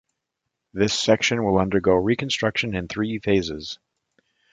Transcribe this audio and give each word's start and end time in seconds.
This 0.73 0.99
section 0.99 1.43
will 1.43 1.59
undergo 1.59 1.93
reconstruction 1.93 2.73
in 2.73 2.87
three 2.87 3.19
phases. 3.19 3.77